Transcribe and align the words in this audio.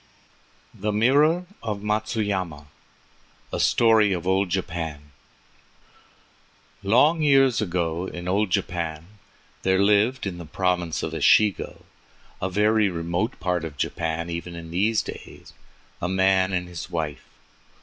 THE 0.73 0.91
MIRROR 0.91 1.45
OF 1.61 1.83
MATSUYAMA 1.83 2.65
A 3.53 3.59
STORY 3.59 4.13
OF 4.13 4.25
OLD 4.25 4.49
JAPAN 4.49 5.11
Long 6.81 7.21
years 7.21 7.61
ago 7.61 8.07
in 8.07 8.27
old 8.27 8.49
Japan 8.49 9.05
there 9.61 9.77
lived 9.77 10.25
in 10.25 10.39
the 10.39 10.45
Province 10.45 11.03
of 11.03 11.13
Echigo, 11.13 11.83
a 12.41 12.49
very 12.49 12.89
remote 12.89 13.39
part 13.39 13.63
of 13.63 13.77
Japan 13.77 14.27
even 14.31 14.55
in 14.55 14.71
these 14.71 15.03
days, 15.03 15.53
a 16.01 16.09
man 16.09 16.51
and 16.51 16.67
his 16.67 16.89
wife. 16.89 17.25